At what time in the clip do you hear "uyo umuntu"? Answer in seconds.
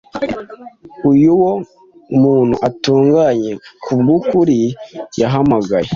1.11-2.53